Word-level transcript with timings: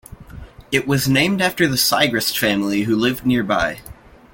It 0.71 0.87
was 0.87 1.07
named 1.07 1.43
after 1.43 1.67
the 1.67 1.75
Siegrist 1.75 2.35
family 2.35 2.85
who 2.85 2.95
lived 2.95 3.23
nearby. 3.23 3.81